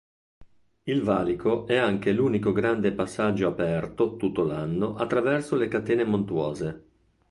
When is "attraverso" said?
4.95-5.55